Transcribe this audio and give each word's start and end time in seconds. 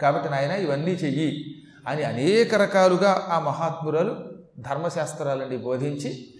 కాబట్టి 0.00 0.28
నాయన 0.28 0.50
ఇవన్నీ 0.50 0.90
చెయ్యి 0.90 1.62
అని 1.86 2.04
అనేక 2.04 2.54
రకాలుగా 2.54 3.28
ఆ 3.30 3.38
మహాత్మురాలు 3.38 4.38
ధర్మశాస్త్రాలని 4.58 5.56
బోధించి 5.56 6.34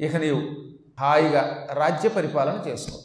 ఇక 0.00 0.16
నీవు 0.16 0.42
హాయిగా 1.00 1.68
రాజ్య 1.72 2.08
పరిపాలన 2.08 2.64
చేసుకో. 2.68 2.98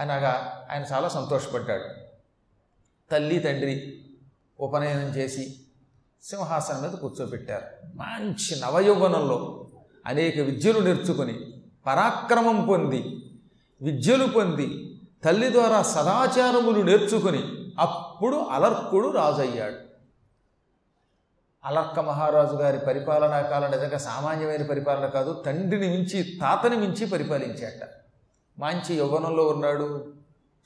అనగా 0.00 0.66
ఆయన 0.70 0.84
చాలా 0.92 1.08
సంతోషపడ్డాడు. 1.08 1.84
తల్లి 3.10 3.38
తండ్రి 3.38 4.04
ఉపనయనం 4.60 5.16
చేసి 5.16 5.56
సింహాసనం 6.22 6.82
మీద 6.82 6.90
కూర్చోబెట్టారు. 6.90 7.96
మంచి 7.96 8.60
నవయౌవనంలో 8.60 9.66
అనేక 10.06 10.38
విద్యలు 10.38 10.78
నేర్చుకుని 10.78 11.62
పరాక్రమం 11.86 12.64
పొంది 12.64 13.24
విద్యలు 13.82 14.26
పొంది 14.26 14.98
తల్లి 15.24 15.52
ద్వారా 15.52 15.82
సదాచారములు 15.82 16.82
నేర్చుకుని 16.82 17.63
అప్పుడు 17.78 18.36
అలర్కుడు 18.36 19.08
రాజయ్యాడు. 19.08 19.76
అలర్క 21.64 22.00
మహారాజు 22.00 22.56
గారి 22.56 22.78
పరిపాలనా 22.78 23.40
కాలం 23.40 23.70
నిజంగా 23.70 23.98
సామాన్యమైన 23.98 24.66
పరిపాలన 24.66 25.06
కాదు 25.06 25.42
తండ్రిని 25.46 25.88
మించి 25.88 26.38
తాతని 26.40 26.76
మించి 26.76 27.06
పరిపాలించాట. 27.06 27.88
మంచి 28.58 28.96
యవ్వనంలో 28.96 29.48
ఉన్నాడు 29.48 30.14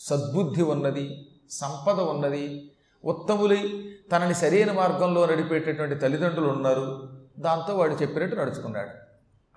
సద్బుద్ధి 0.00 0.62
ఉన్నది 0.62 1.28
సంపద 1.50 2.00
ఉన్నది 2.00 2.70
ఉత్తములై 3.04 3.90
తనని 4.12 4.34
సరైన 4.34 4.72
మార్గంలో 4.72 5.26
నడిపేటటువంటి 5.26 5.94
తల్లిదండ్రులు 5.94 6.48
ఉన్నారు 6.48 7.08
దాంతో 7.38 7.76
వాడు 7.76 7.94
చెప్పినట్టు 7.94 8.36
నడుచుకున్నాడు. 8.36 8.90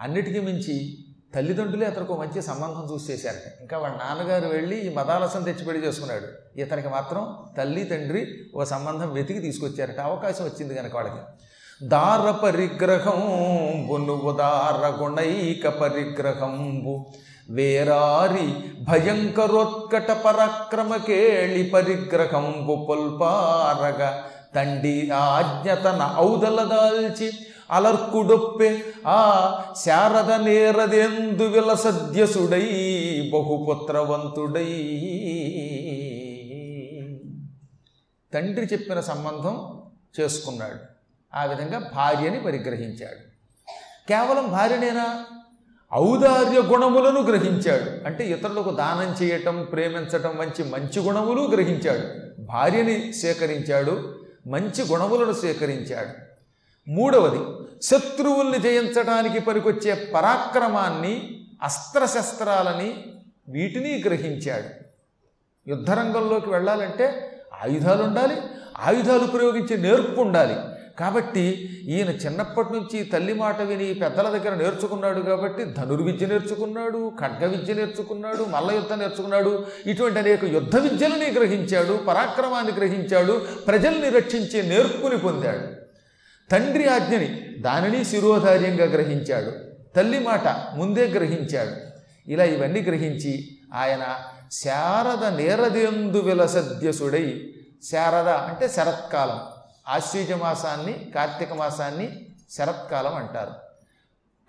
అన్నిటికీ 0.01 0.39
మించి 0.39 1.05
తల్లిదండ్రులే 1.35 1.85
అతనికి 1.85 2.13
మంచి 2.13 2.41
సంబంధం 2.41 2.93
చూసి 2.93 3.13
చేశారట. 3.13 3.61
ఇంకా 3.61 3.77
వాళ్ళ 3.77 3.95
నాన్నగారు 3.95 4.47
వెళ్ళి 4.47 4.79
ఈ 4.79 4.95
మదాలసం 4.95 5.43
తెచ్చి 5.43 5.65
పెళ్ళి 5.65 5.87
చేసుకున్నాడు. 5.87 6.59
ఇతనికి 6.59 6.89
మాత్రం 6.89 7.37
తల్లి 7.57 7.83
తండ్రి 7.83 8.27
ఓ 8.55 8.63
సంబంధం 8.63 9.13
వెతికి 9.13 9.39
తీసుకొచ్చారట. 9.39 9.99
అవకాశం 9.99 10.45
వచ్చింది 10.45 10.75
కనుక 10.75 10.95
వాళ్ళకి. 10.95 11.15
దార 11.87 12.31
పరిగ్రహం 12.31 13.21
బొనువు 13.89 14.31
దార 14.31 15.03
గుణైక 15.03 15.67
పరిగ్రహంబు. 15.67 17.05
వేరారి 17.49 18.53
భయంకరోత్కట 18.83 20.11
పరాక్రమ 20.11 20.95
కేళి 20.95 21.69
పరిగ్రహంబు 21.69 22.85
పొల్పారగ. 22.89 24.21
తండి 24.55 25.11
ఆజ్ఞతన 25.11 26.15
ఔదల 26.17 26.63
దాల్చి 26.63 27.31
అలర్కుడొప్పె 27.71 28.81
ఆ 29.07 29.51
శారద 29.85 30.31
నేరదెందు 30.31 31.43
విలసద్యసుడై 31.43 32.67
బహుపుత్రవంతుడై. 33.33 34.63
తండ్రి 38.33 38.65
చెప్పిన 38.73 38.99
సంబంధం 38.99 39.81
చేసుకున్నాడు. 40.19 40.79
ఆ 41.35 41.45
విధంగా 41.45 41.91
భార్యని 41.95 42.39
పరిగ్రహించాడు. 42.39 43.31
కేవలం 44.07 44.51
భార్యనేనా? 44.51 45.25
ఔదార్య 45.93 46.59
గుణములను 46.59 47.21
గ్రహించాడు. 47.21 48.07
అంటే 48.07 48.27
ఇతరులకు 48.27 48.69
దానం 48.69 49.25
చేయటం 49.25 49.67
ప్రేమించటం 49.71 50.37
మంచి 50.37 50.71
మంచి 50.71 50.99
గుణములు 50.99 51.41
గ్రహించాడు. 51.41 52.31
భార్యని 52.41 53.13
సేకరించాడు 53.13 54.15
మంచి 54.47 54.83
గుణములను 54.91 55.33
సేకరించాడు. 55.33 56.30
మూడవది 56.87 57.39
శత్రువుల్ని 57.85 58.59
జయించడానికి 58.59 59.39
పనికొచ్చే 59.39 60.11
పరాక్రమాన్ని 60.13 61.37
అస్త్రశస్త్రాలని 61.63 63.03
వీటిని 63.49 64.03
గ్రహించాడు. 64.05 64.69
యుద్ధరంగంలోకి 65.69 66.49
వెళ్ళాలంటే 66.49 67.31
ఆయుధాలు 67.63 68.03
ఉండాలి 68.03 68.37
ఆయుధాలు 68.79 69.27
ప్రయోగించే 69.27 69.77
నేర్పు 69.77 70.21
ఉండాలి 70.21 70.55
కాబట్టి 70.99 71.69
ఈయన 71.83 72.09
చిన్నప్పటి 72.09 72.73
నుంచి 72.73 73.03
తల్లి 73.03 73.33
మాట 73.33 73.61
విని 73.61 73.93
పెద్దల 73.93 74.29
దగ్గర 74.29 74.55
నేర్చుకున్నాడు 74.55 75.21
కాబట్టి 75.21 75.65
ధనుర్విద్య 75.65 76.27
నేర్చుకున్నాడు 76.27 77.11
ఖడ్గ 77.19 77.45
విద్య 77.45 77.73
నేర్చుకున్నాడు 77.73 78.43
మల్ల 78.43 78.71
యుద్ధం 78.71 78.99
నేర్చుకున్నాడు 78.99 79.65
ఇటువంటి 79.85 80.19
అనేక 80.19 80.43
యుద్ధ 80.43 80.77
విద్యలని 80.77 81.31
గ్రహించాడు 81.31 81.93
పరాక్రమాన్ని 82.07 82.73
గ్రహించాడు 82.73 83.45
ప్రజల్ని 83.67 84.09
రక్షించే 84.09 84.61
నేర్పుని 84.61 85.17
పొందాడు. 85.17 85.81
తండ్రి 86.51 86.87
ఆజ్ఞని 86.87 87.27
దానిని 87.61 88.05
శిరోధార్యంగా 88.05 88.85
గ్రహించాడు. 88.85 89.51
తల్లి 89.95 90.19
మాట 90.19 90.47
ముందే 90.47 91.07
గ్రహించాడు. 91.07 91.75
ఇలా 92.31 92.43
ఇవన్నీ 92.43 92.81
గ్రహించి 92.81 93.57
ఆయన 93.73 94.19
శారద 94.51 95.25
నేరదేందు 95.25 96.17
విలసద్యసుడై 96.17 97.53
శారద 97.91 98.29
అంటే 98.29 98.67
శరత్కాలం 98.67 99.41
ఆశ్వీజ 99.87 100.31
మాసాన్ని 100.31 101.11
కార్తీక 101.15 101.53
మాసాన్ని 101.53 102.25
శరత్కాలం 102.51 103.15
అంటారు. 103.15 103.51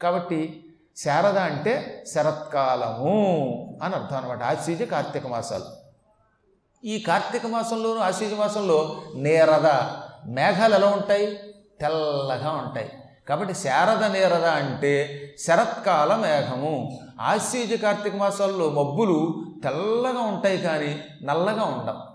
కాబట్టి 0.02 0.64
శారద 0.96 1.38
అంటే 1.38 2.04
శరత్కాలము 2.14 3.80
అని 3.82 3.94
అర్థం 3.94 4.16
అనమాట 4.16 4.42
ఆశ్వీజ 4.42 4.82
కార్తీక 4.82 5.26
మాసాలు. 5.26 5.64
ఈ 6.86 6.98
కార్తీక 6.98 7.46
మాసంలోను 7.46 8.00
ఆశ్వీజ 8.00 8.32
మాసంలో 8.32 9.02
నేరద 9.14 9.66
మేఘాలు 10.26 10.74
ఎలా 10.74 10.86
ఉంటాయి? 10.86 11.38
తెల్లగా 11.82 12.50
ఉంటాయి. 12.50 12.92
కాబట్టి 13.28 13.54
శారద 13.54 14.04
నేరద 14.04 14.44
అంటే 14.44 15.20
శరత్కాల 15.38 16.14
మేఘము. 16.14 17.00
ఆశ్వీజ 17.20 17.82
కార్తీక 17.82 18.16
మాసాల్లో 18.16 18.70
మబ్బులు 18.70 19.44
తెల్లగా 19.64 20.20
ఉంటాయి 20.20 20.58
కానీ 20.58 21.04
నల్లగా 21.22 21.64
ఉండవు. 21.64 22.12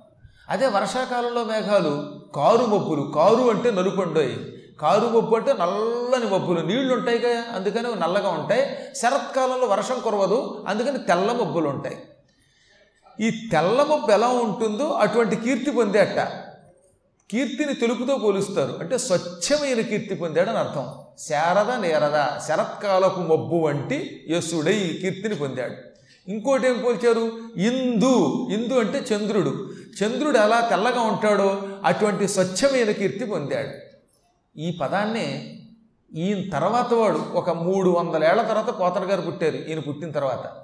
అదే 0.50 0.67
వర్షాకాలంలో 0.67 1.44
మేఘాలు 1.44 2.22
కారు 2.35 2.66
మబ్బులు. 2.66 3.11
కారు 3.16 3.50
అంటే 3.50 3.72
నలుపండోయి 3.72 4.53
కారు 4.81 5.07
మబ్బు 5.07 5.35
అంటే 5.35 5.53
నల్లని 5.53 6.25
మబ్బులు. 6.25 6.61
నీళ్ళు 6.61 6.94
ఉంటాయి 6.94 7.19
కదా 7.19 7.44
అందుకని 7.56 7.95
నల్లగా 7.95 8.29
ఉంటాయి. 8.29 8.77
శరత్కాలంలో 8.95 9.67
వర్షం 9.67 10.00
కురవదు 10.03 10.66
అందుకని 10.67 10.97
తెల్ల 10.97 11.31
మబ్బులు 11.31 11.69
ఉంటాయి. 11.69 11.97
ఈ 13.19 13.50
తెల్ల 13.51 13.83
మబ్బు 13.83 14.11
ఎలా 14.11 14.27
ఉంటుందో 14.27 14.89
అటువంటి 14.89 15.35
కీర్తి 15.35 15.72
పొందేట. 15.72 16.44
కీర్తిని 17.31 17.73
తెలుపుతో 17.73 18.17
పోలుస్తారు. 18.17 18.77
అంటే 18.79 18.97
స్వచ్ఛమైన 18.97 19.81
కీర్తి 19.81 20.15
పొందాడని 20.15 20.57
అర్థం. 20.57 20.88
శారద 21.19 21.71
నేరద 21.71 22.39
శరత్కాలపు 22.47 23.19
మబ్బు 23.19 23.55
వంటి 23.55 24.25
యశుడై 24.29 24.97
కీర్తిని 25.01 25.35
పొందాడు. 25.35 25.75
ఇంకోటి 26.29 26.67
ఏం 26.67 26.81
పోల్చారు? 26.85 27.31
ఇందు. 27.57 28.47
ఇందు 28.53 28.73
అంటే 28.73 29.15
చంద్రుడు. 29.15 29.69
చంద్రుడు 30.03 30.38
ఎలా 30.38 30.67
తెల్లగా 30.69 31.01
ఉంటాడో 31.01 31.63
అటువంటి 31.83 32.27
స్వచ్ఛమైన 32.27 32.91
కీర్తి 32.91 33.25
పొందాడు. 33.25 33.69
ఈ 34.59 34.77
పదాన్నే 34.81 35.59
ఈయన 36.15 36.49
తర్వాత 36.49 36.94
వాడు 36.94 37.17
ఒక 37.33 37.49
మూడు 37.49 37.89
వందల 37.89 38.23
ఏళ్ళ 38.23 38.41
తర్వాత 38.41 38.79
పోతన 38.79 39.11
గారు 39.11 39.21
పుట్టారు. 39.21 39.55
ఈయన 39.55 39.79
పుట్టిన 39.79 40.11
తర్వాత. 40.11 40.55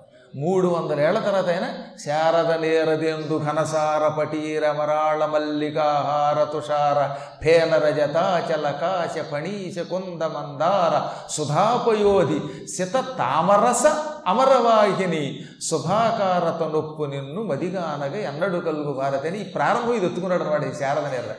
మూడు 0.41 0.67
వందల 0.67 0.99
ఏళ్ళ 0.99 1.19
తర్వాత 1.19 1.49
అయినా 1.49 1.67
శారద 2.03 2.51
నేరదెందు 2.61 3.39
ఘనసార 3.39 4.07
పటీర 4.07 4.71
మరాళ 4.71 5.25
మల్లికాహార 5.25 6.43
తుషార 6.43 6.99
ఫేనరజతాచల 7.43 8.71
కాశ 8.71 9.25
ఫణీశ 9.31 9.77
కుంద 9.79 10.23
మందార 10.35 10.93
సుధాపయోధి 11.29 12.39
సిత 12.67 12.93
తామరస 12.93 13.85
అమరవాహిని 14.27 15.45
శుభాకారత 15.69 16.63
నొప్పు 16.63 17.03
నిన్ను 17.03 17.43
మదిగానగా 17.43 18.19
ఎన్నడు 18.29 18.57
కలుగు 18.57 18.93
భారతని 18.93 19.37
ఈ 19.37 19.43
ప్రారంభం 19.43 19.93
ఇది 19.93 20.05
ఎత్తుకున్నాడు 20.05 20.43
అనమాట 20.43 20.63
ఈ 20.63 20.79
శారద 20.79 21.05
నేర 21.05 21.35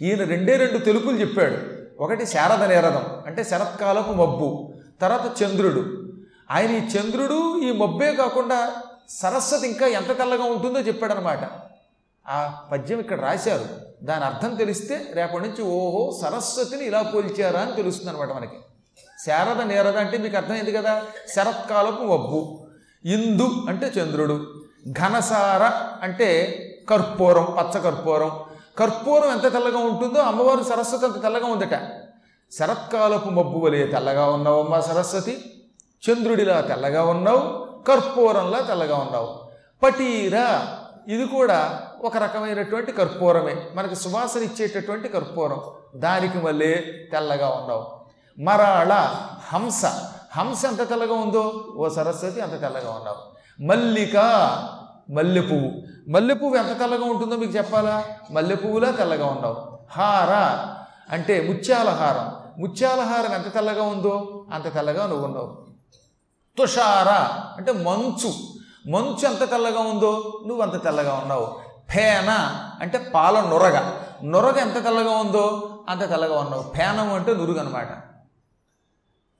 ఈయన 0.00 0.22
రెండే 0.24 0.56
రెండు 0.56 0.78
తెలుపులు 0.78 1.16
చెప్పాడు. 1.16 1.58
ఒకటి 2.00 2.26
శారద 2.26 2.62
నేరదం 2.64 3.04
అంటే 3.26 3.44
శరత్కాలపు 3.44 4.12
మబ్బు 4.12 4.72
తర్వాత 5.00 5.42
చంద్రుడు. 5.42 6.03
ఆయన 6.50 6.70
ఈ 6.70 6.80
చంద్రుడు 6.80 7.60
ఈ 7.60 7.72
మబ్బే 7.72 8.12
కాకుండా 8.12 8.76
సరస్వతి 9.08 9.66
ఇంకా 9.66 9.86
ఎంత 9.86 10.18
తెల్లగా 10.18 10.44
ఉంటుందో 10.44 10.80
చెప్పాడనమాట. 10.80 11.38
ఆ 12.28 12.62
పద్యం 12.72 13.00
ఇక్కడ 13.00 13.20
రాశారు. 13.20 13.64
దాని 14.02 14.24
అర్థం 14.24 14.54
తెలిస్తే 14.54 15.06
రేపటి 15.12 15.48
నుంచి 15.48 15.62
ఓహో 15.62 16.18
సరస్వతిని 16.22 16.84
ఇలా 16.84 17.02
పోల్చారా 17.02 17.60
అని 17.60 17.72
తెలుస్తుంది 17.72 18.10
అనమాట 18.10 18.36
మనకి. 18.36 18.56
శారద 19.26 19.62
నేరద 19.62 19.96
అంటే 19.96 20.18
మీకు 20.18 20.36
అర్థమైంది 20.36 20.72
కదా? 20.72 21.02
శరత్కాలపు 21.36 22.02
మబ్బు. 22.02 22.66
ఇందు 23.04 23.64
అంటే 23.68 23.86
చంద్రుడు. 23.86 24.64
ఘనసార 24.90 25.88
అంటే 26.04 26.60
కర్పూరం 26.90 27.44
పచ్చ 27.44 27.80
కర్పూరం. 27.80 28.30
కర్పూరం 28.78 29.30
ఎంత 29.30 29.52
తెల్లగా 29.52 29.78
ఉంటుందో 29.78 30.20
అమ్మవారు 30.20 30.62
సరస్వతి 30.62 31.04
అంత 31.04 31.22
తెల్లగా 31.22 31.46
ఉందట. 31.46 31.88
శరత్కాలపు 32.52 33.28
మబ్బు 33.28 33.58
వలె 33.58 33.86
తెల్లగా 33.86 34.30
ఉన్నావమ్మా 34.30 34.80
సరస్వతి. 34.80 35.53
చంద్రుడిలా 36.10 36.60
తెల్లగా 36.60 37.04
ఉన్నావు 37.04 37.64
కర్పూరంలా 37.84 38.60
తెల్లగా 38.60 38.96
ఉన్నావు. 38.96 39.40
పటీరా 39.82 40.78
ఇది 41.08 41.26
కూడా 41.26 41.82
ఒక 42.04 42.16
రకమైనటువంటి 42.16 42.92
కర్పూరమే. 42.92 43.56
మనకి 43.74 43.94
సువాసన 43.94 44.40
ఇచ్చేటటువంటి 44.40 45.08
కర్పూరం. 45.08 45.60
దానికి 45.96 46.38
మళ్ళీ 46.38 46.74
తెల్లగా 47.12 47.48
ఉన్నావు. 47.48 47.86
మరాళ 48.42 48.92
హంస. 49.54 49.84
హంస 50.36 50.64
ఎంత 50.64 50.88
తెల్లగా 50.88 51.14
ఉందో? 51.14 51.74
ఓ 51.76 51.88
సరస్వతి 51.88 52.40
అంత 52.40 52.52
తెల్లగా 52.52 52.90
ఉన్నావు. 52.90 53.34
మల్లిక 53.62 54.16
మల్లె 55.10 55.40
పువ్వు 55.40 55.82
మల్లె 56.08 56.34
పువ్వు 56.34 56.56
ఎంత 56.56 56.78
తెల్లగా 56.78 57.04
ఉంటుందో 57.04 57.36
మీకు 57.36 57.52
చెప్పాలా? 57.52 58.04
మల్లె 58.30 58.54
పువ్వులా 58.54 58.90
తెల్లగా 58.90 59.26
ఉన్నావు. 59.26 59.78
హార 59.90 60.32
అంటే 61.14 61.40
ముత్యాల 61.40 61.88
హారం 61.88 62.44
ముత్యాల 62.58 63.00
హారం 63.00 63.34
ఎంత 63.34 63.54
తెల్లగా 63.54 63.82
ఉందో 63.82 64.44
అంత 64.52 64.74
తెల్లగా 64.74 65.06
నువ్వు 65.06 65.26
ఉన్నావు. 65.26 65.63
తుషార 66.58 67.08
అంటే 67.56 67.72
మంచు. 67.72 68.32
మంచు 68.90 69.28
ఎంత 69.28 69.50
తెల్లగా 69.50 69.80
ఉందో? 69.80 70.40
నువ్వు 70.46 70.62
అంత 70.62 70.84
తెల్లగా 70.84 71.14
ఉన్నావు. 71.14 71.58
ఫేన 71.90 72.50
అంటే 72.80 72.98
పాల 73.14 73.40
నొరగ. 73.40 73.92
నొరగ 74.24 74.58
ఎంత 74.58 74.84
తెల్లగా 74.84 75.10
ఉందో 75.10 75.70
అంత 75.88 76.08
తెల్లగా 76.08 76.40
ఉన్నావు. 76.40 76.64
ఫేనం 76.76 77.14
అంటే 77.14 77.34
నురుగు 77.34 77.58
అనమాట 77.58 77.88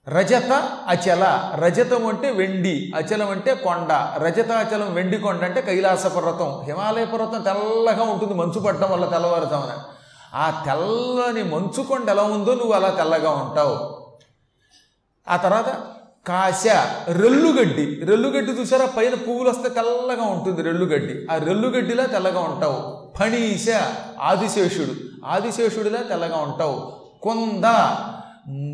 రజత 0.09 0.53
అచల. 0.89 1.53
రజతం 1.55 2.07
అంటే 2.07 2.31
వెండి 2.31 2.93
అచలం 2.97 3.31
అంటే 3.31 3.55
కొండ. 3.55 3.93
రజత 4.17 4.53
అచలం 4.53 4.95
వెండి 4.95 5.19
కొండ 5.19 5.45
అంటే 5.45 5.63
కైలాస 5.63 6.07
పర్వతం. 6.07 6.63
హిమాలయ 6.65 7.05
పర్వతం 7.05 7.43
తెల్లగా 7.43 8.03
ఉంటుంది. 8.03 8.35
మంచు 8.35 8.61
పట్టడం 8.61 8.91
వల్ల 8.91 9.05
తెల్లవారుతామని 9.05 9.73
ఆ 10.35 10.63
తెల్లని 10.67 11.43
మంచు 11.43 11.83
కొండ 11.83 12.11
ఎలా 12.11 12.23
ఉందో 12.23 12.55
నువ్వు 12.55 12.73
అలా 12.73 12.89
తెల్లగా 12.89 13.31
ఉంటావు. 13.31 14.05
ఆ 15.29 15.37
తర్వాత 15.37 15.94
కాశ 16.27 16.67
రెల్లుగడ్డి. 17.09 18.01
రెల్లుగడ్డి 18.05 18.53
చూసారా? 18.53 18.87
పైన 18.87 19.15
పువ్వులు 19.15 19.51
వస్తే 19.51 19.69
తెల్లగా 19.69 20.25
ఉంటుంది 20.25 20.63
రెల్లుగడ్డి. 20.63 21.33
ఆ 21.33 21.39
రెల్లుగడ్డిలా 21.39 22.07
తెల్లగా 22.07 22.41
ఉంటావు. 22.41 22.79
ఫణీశ 23.19 23.67
ఆదిశేషుడు. 24.21 24.95
ఆదిశేషుడిలా 25.27 26.03
తెల్లగా 26.03 26.37
ఉంటావు. 26.37 26.93
కొంద 27.23 27.65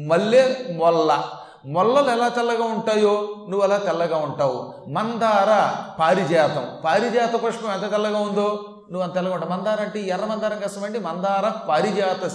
మల్లె 0.07 0.57
మొల్ల. 0.73 1.25
మొల్లలు 1.67 2.11
ఎలా 2.11 2.29
తెల్లగా 2.29 2.65
ఉంటాయో 2.65 3.29
నువ్వు 3.49 3.61
అలా 3.61 3.77
తెల్లగా 3.77 4.17
ఉంటావు. 4.17 4.75
మందార 4.89 5.75
పారిజాతం. 6.01 6.67
పారిజాత 6.85 7.35
పుష్పం 7.35 7.73
ఎంత 7.73 7.91
తెల్లగా 7.91 8.19
ఉందో 8.19 8.65
నువ్వు 8.91 9.03
అంత 9.03 9.15
తెల్లగా 9.15 9.35
ఉంటావు. 9.35 9.53
మందార 9.53 9.81
అంటే 9.81 10.01
ఎర్ర 10.01 10.25
మందారం 10.25 10.59
కష్టమండి 10.59 10.99
మందార 10.99 11.53
పారిజాత 11.69 12.31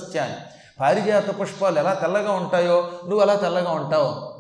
పారిజాత 0.81 1.41
పుష్పాలు 1.41 1.79
ఎలా 1.79 1.93
తెల్లగా 1.93 2.31
ఉంటాయో 2.31 2.87
నువ్వు 3.03 3.19
అలా 3.19 3.33
తెల్లగా 3.33 3.71
ఉంటావు. 3.71 4.34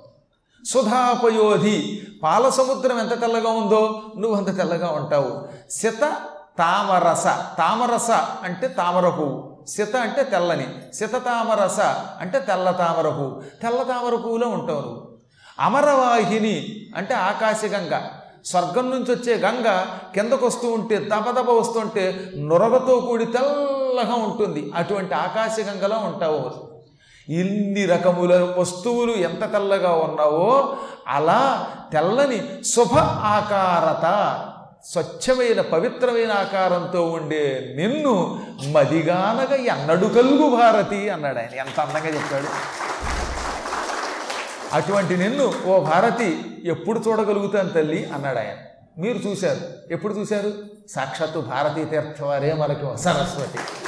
సుధాపయోధి 0.65 2.07
పాల 2.23 2.49
సముద్రం 2.49 2.99
ఎంత 2.99 3.21
తెల్లగా 3.21 3.49
ఉందో 3.49 4.01
నువ్వు 4.17 4.37
అంత 4.37 4.57
తెల్లగా 4.57 4.91
ఉంటావు. 4.91 5.47
సిత 5.69 6.01
తామరస 6.59 7.23
తామరస 7.57 8.11
అంటే 8.43 8.67
తామర 8.67 9.09
పువ్వు 9.09 9.57
సిత 9.67 9.95
అంటే 9.95 10.23
తెల్లని 10.23 10.67
సిత 10.93 11.13
తామరస 11.13 11.79
అంటే 12.21 12.39
తెల్ల 12.39 12.71
తామర 12.71 13.09
పువ్వు 13.09 13.41
తెల్ల 13.61 13.83
తామర 13.83 14.15
పువ్వులో 14.15 14.47
ఉంటావు 14.47 14.81
నువ్వు. 14.81 15.07
అమరవాహిని 15.59 16.75
అంటే 16.95 17.13
ఆకాశగంగ 17.13 18.01
స్వర్గం 18.45 18.89
నుంచి 18.89 19.11
వచ్చే 19.11 19.35
గంగ 19.35 19.85
కిందకు 20.15 20.45
వస్తూ 20.45 20.67
ఉంటే 20.71 20.97
దబదబ 20.97 21.49
వస్తుంటే 21.49 22.31
నొరగతో 22.37 22.99
కూడి 22.99 23.25
తెల్లగా 23.25 24.15
ఉంటుంది. 24.15 24.71
అటువంటి 24.75 25.13
ఆకాశగంగలో 25.13 25.97
ఉంటావు. 25.97 26.74
ఇన్ని 27.29 27.85
రకముల 27.85 28.55
వస్తువులు 28.57 29.11
ఎంత 29.11 29.51
తెల్లగా 29.51 29.91
ఉన్నావో 29.91 30.77
అలా 31.07 31.67
తెల్లని 31.93 32.63
శుభ 32.63 32.97
ఆకారత 32.99 34.39
స్వచ్ఛమైన 34.85 35.61
పవిత్రమైన 35.61 36.31
ఆకారంతో 36.31 37.11
ఉండే 37.11 37.73
నిన్ను 37.77 38.39
మదిగానగా 38.71 39.55
ఎన్నడు 39.55 40.05
కలుగు 40.05 40.55
భారతి 40.55 41.09
అన్నాడు 41.09 41.37
ఆయన. 41.39 41.59
ఎంత 41.59 41.79
అందంగా 41.79 42.07
చెప్పాడు. 42.07 42.45
అటువంటి 44.73 45.17
నిన్ను 45.17 45.53
ఓ 45.67 45.79
భారతి 45.79 46.61
ఎప్పుడు 46.65 46.99
చూడగలుగుతాను 47.07 47.69
తల్లి 47.69 48.09
అన్నాడు 48.15 48.37
ఆయన. 48.37 48.57
మీరు 48.97 49.17
చూశారు. 49.17 49.59
ఎప్పుడు 49.91 50.13
చూశారు? 50.13 50.53
సాక్షాత్తు 50.89 51.39
భారతీ 51.39 51.85
తీర్థవారే 51.85 52.53
మనకి 52.53 53.03
సరస్వతి. 53.03 53.84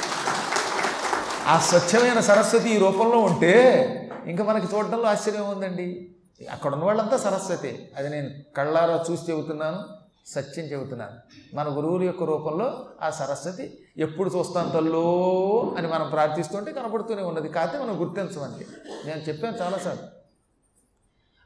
ఆ 1.48 1.58
స్వచ్ఛమైన 1.58 2.20
సరస్వతి 2.20 2.74
ఈ 2.74 2.78
రూపంలో 2.78 3.18
ఉంటే 3.18 4.10
ఇంకా 4.26 4.44
మనకి 4.44 4.76
చూడడంలో 4.76 5.02
ఆశ్చర్యం 5.02 5.50
ఉందండి. 5.50 6.16
అక్కడ 6.50 6.72
ఉన్న 6.72 6.84
వాళ్ళంతా 6.84 7.16
సరస్వతి. 7.16 7.90
అది 7.96 8.08
నేను 8.08 8.30
కళ్ళారా 8.56 9.04
చూసి 9.10 9.32
చెబుతున్నాను 9.32 9.84
సత్యం 10.26 10.64
చెబుతున్నాను. 10.64 11.10
మన 11.56 11.68
గురువుల 11.68 12.02
యొక్క 12.02 12.22
రూపంలో 12.22 12.86
ఆ 13.02 13.10
సరస్వతి 13.10 13.78
ఎప్పుడు 13.96 14.30
చూస్తాను 14.30 14.70
తల్లో 14.70 15.74
అని 15.78 15.88
మనం 15.88 16.10
ప్రార్థిస్తుంటే 16.10 16.72
కనపడుతూనే 16.72 17.22
ఉన్నది. 17.22 17.48
కాకపోతే 17.48 17.84
మనం 17.84 18.00
గుర్తించమని 18.00 18.64
నేను 19.08 19.20
చెప్పాను 19.20 19.56
చాలాసార్లు. 19.56 20.08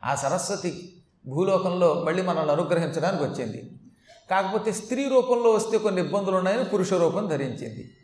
ఆ 0.05 0.15
సరస్వతి 0.15 1.03
భూలోకంలో 1.27 2.05
మళ్ళీ 2.07 2.23
మనల్ని 2.23 2.53
అనుగ్రహించడానికి 2.53 3.23
వచ్చింది. 3.23 3.71
కాకపోతే 4.31 4.73
స్త్రీ 4.73 5.09
రూపంలో 5.09 5.51
వస్తే 5.51 5.79
కొన్ని 5.79 6.03
ఇబ్బందులు 6.03 6.37
ఉన్నాయని 6.37 6.65
పురుష 6.65 6.93
రూపం 6.93 7.27
ధరించింది. 7.27 7.97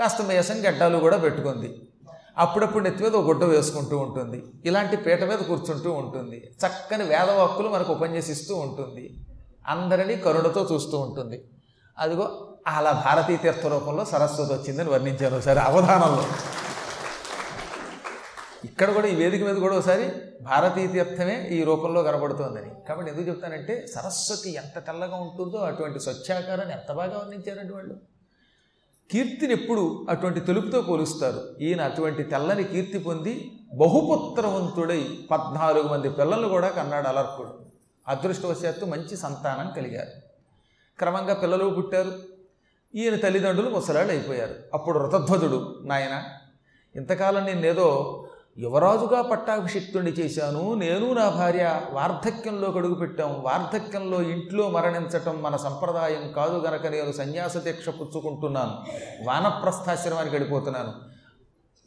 కాస్త 0.00 0.22
మేసం 0.22 0.68
గడ్డాలు 0.68 0.98
కూడా 0.98 1.16
పెట్టుకుంది. 1.16 1.88
అప్పుడప్పుడు 2.38 2.84
నెత్తి 2.84 3.04
మీద 3.04 3.12
ఒక 3.12 3.26
గుడ్డ 3.26 3.44
వేసుకుంటూ 3.44 3.98
ఉంటుంది. 3.98 4.42
ఇలాంటి 4.64 4.96
పీట 4.96 5.24
మీద 5.24 5.38
కూర్చుంటూ 5.38 5.92
ఉంటుంది. 5.92 6.54
చక్కని 6.62 7.04
వేదవాక్కులు 7.04 7.68
మనకు 7.68 7.92
ఉపన్యసిస్తూ 7.92 8.54
ఉంటుంది. 8.54 9.18
అందరినీ 9.68 10.16
కరుణతో 10.16 10.68
చూస్తూ 10.72 10.98
ఉంటుంది. 10.98 11.44
అదిగో 11.98 12.48
అలా 12.66 13.02
భారతీయ 13.06 13.36
తీర్థ 13.36 13.66
రూపంలో 13.66 14.04
సరస్వతి 14.04 14.52
వచ్చిందని 14.52 14.90
వర్ణించాను 14.90 15.36
ఒకసారి 15.36 15.58
అవధానంలో. 15.58 16.24
ఇక్కడ 18.64 18.92
కూడా 18.92 19.06
ఈ 19.06 19.14
వేదిక 19.14 19.42
మీద 19.44 19.56
కూడా 19.56 19.76
ఒకసారి 19.76 20.12
భారతీయ 20.42 20.86
తీర్థమే 20.86 21.48
ఈ 21.48 21.64
రూపంలో 21.64 22.02
కనబడుతోందని. 22.02 22.70
కాబట్టి 22.88 23.12
ఎందుకు 23.12 23.28
చెప్తానంటే 23.28 23.86
సరస్వతి 23.94 24.54
ఎంత 24.54 24.86
తెల్లగా 24.86 25.16
ఉంటుందో 25.16 25.58
అటువంటి 25.58 26.00
స్వచ్ఛాకారాన్ని 26.00 26.74
ఎంత 26.74 26.92
బాగా 26.92 27.18
వర్ణించారండి 27.18 27.72
వాళ్ళు? 27.72 28.13
కీర్తిని 29.10 29.52
ఎప్పుడు 29.52 30.06
అటువంటి 30.10 30.40
తెలుపుతో 30.40 30.82
పోలుస్తారు. 30.82 31.56
ఈయన 31.60 31.80
అటువంటి 31.80 32.22
తెల్లని 32.22 32.64
కీర్తి 32.64 32.98
పొంది 32.98 33.58
బహుపుత్రవంతుడై 33.74 35.18
పద్నాలుగు 35.30 35.88
మంది 35.88 36.10
పిల్లలు 36.10 36.48
కూడా 36.48 36.68
కన్నాడు 36.68 37.08
అలర్కుడు. 37.08 37.54
అదృష్టవశాత్తు 38.08 38.84
మంచి 38.84 39.16
సంతానం 39.16 39.72
కలిగారు. 39.76 40.10
క్రమంగా 40.98 41.34
పిల్లలు 41.34 41.70
పుట్టారు. 41.70 42.12
ఈయన 42.94 43.16
తల్లిదండ్రులు 43.16 43.70
ముసలాళ్ళు 43.70 44.12
అయిపోయారు 44.12 44.54
అప్పుడు 44.74 44.98
రథధ్వజుడు 44.98 45.82
నాయన 45.84 46.22
ఇంతకాలం 46.96 47.44
నేనేదో 47.44 48.23
యువరాజుగా 48.58 49.22
పట్టాభిషిక్తుణ్ణి 49.22 50.10
చేశాను. 50.10 50.74
నేను 50.74 51.12
నా 51.12 51.28
భార్య 51.28 51.80
వార్ధక్యంలో 51.90 52.70
కడుగు 52.70 52.94
పెట్టాం 52.94 53.42
వార్ధక్యంలో 53.42 54.22
ఇంట్లో 54.22 54.68
మరణించటం 54.68 55.42
మన 55.42 55.56
సంప్రదాయం 55.56 56.32
కాదు 56.32 56.58
గనక 56.58 56.86
నేను 56.86 57.12
సన్యాస 57.12 57.56
దీక్ష 57.56 57.88
పుచ్చుకుంటున్నాను. 57.88 58.72
వానప్రస్థాశ్రమానికి 59.28 60.36
వెళ్ళిపోతున్నాను. 60.36 60.92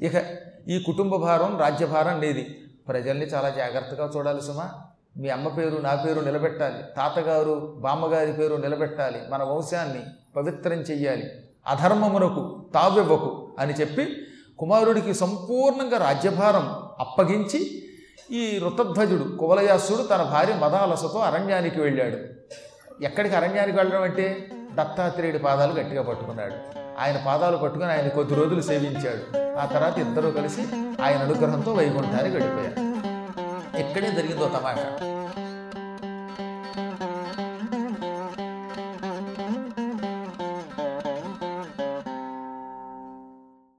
ఇక 0.04 0.26
ఈ 0.68 0.80
కుటుంబ 0.80 1.16
భారం 1.16 1.60
రాజ్యభారం 1.60 2.22
లేది 2.22 2.62
ప్రజల్ని 2.88 3.26
చాలా 3.26 3.50
జాగ్రత్తగా 3.50 4.12
చూడాలి 4.16 4.42
సుమా. 4.42 4.70
మీ 5.18 5.30
అమ్మ 5.30 5.48
పేరు 5.48 5.78
నా 5.78 5.96
పేరు 5.96 6.20
నిలబెట్టాలి. 6.20 6.84
తాతగారు 6.98 7.76
బామ్మగారి 7.80 8.34
పేరు 8.34 8.56
నిలబెట్టాలి. 8.56 9.22
మన 9.30 9.44
వంశాన్ని 9.44 10.04
పవిత్రం 10.36 10.78
చెయ్యాలి. 10.78 11.24
అధర్మమునకు 11.68 12.66
తావివ్వకు 12.74 13.56
అని 13.60 13.74
చెప్పి 13.74 14.27
కుమారుడికి 14.60 15.14
సంపూర్ణంగా 15.14 15.98
రాజ్యభారం 15.98 16.74
అప్పగించి 17.00 17.84
ఈ 18.32 18.62
ఋతధ్వజుడు 18.66 19.38
కువలయాసుడు 19.38 20.04
తన 20.04 20.22
భార్య 20.22 20.54
మదాలసతో 20.54 21.20
అరణ్యానికి 21.20 21.82
వెళ్ళాడు. 21.82 22.18
ఎక్కడికి 23.04 23.36
అరణ్యానికి 23.36 23.78
వెళ్ళడం 23.78 24.02
అంటే? 24.02 24.50
దత్తాత్రేయుడి 24.74 25.40
పాదాలు 25.40 25.74
గట్టిగా 25.74 26.02
పట్టుకున్నాడు. 26.02 26.54
ఆయన 27.00 27.24
పాదాలు 27.26 27.58
పట్టుకుని 27.58 27.92
ఆయన 27.92 28.08
కొద్ది 28.08 28.36
రోజులు 28.36 28.62
సేవించాడు. 28.62 29.38
ఆ 29.60 29.66
తర్వాత 29.66 30.00
ఇద్దరూ 30.00 30.32
కలిసి 30.32 30.62
ఆయన 31.02 31.18
అనుగ్రహంతో 31.18 31.74
వైకుంఠాన్ని 31.74 32.30
గడిపోయారు 32.30 32.88
ఇక్కడే 33.80 34.12
జరిగిందో 34.12 34.48
తమాషా? 34.48 35.14